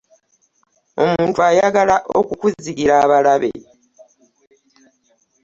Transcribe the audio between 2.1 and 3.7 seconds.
okukuzigira abalabe.